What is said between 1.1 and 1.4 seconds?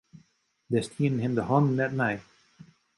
him